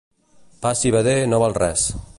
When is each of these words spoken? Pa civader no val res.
Pa 0.63 0.71
civader 0.79 1.15
no 1.35 1.43
val 1.45 1.59
res. 1.63 1.89